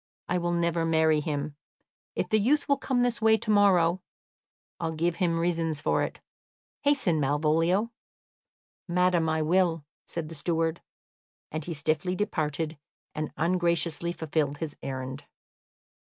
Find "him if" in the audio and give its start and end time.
1.19-2.29